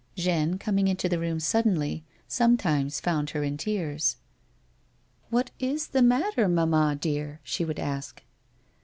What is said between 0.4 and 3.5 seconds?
coming into the room suddenly, sometimes found her